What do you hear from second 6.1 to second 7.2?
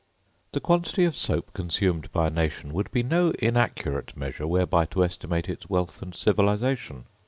civilisation.